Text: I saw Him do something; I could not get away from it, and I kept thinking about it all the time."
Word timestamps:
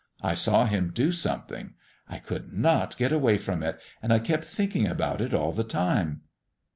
I 0.23 0.33
saw 0.33 0.65
Him 0.65 0.89
do 0.95 1.11
something; 1.11 1.75
I 2.09 2.17
could 2.17 2.51
not 2.51 2.97
get 2.97 3.11
away 3.11 3.37
from 3.37 3.61
it, 3.61 3.79
and 4.01 4.11
I 4.11 4.17
kept 4.17 4.45
thinking 4.45 4.87
about 4.87 5.21
it 5.21 5.31
all 5.31 5.51
the 5.51 5.63
time." 5.63 6.21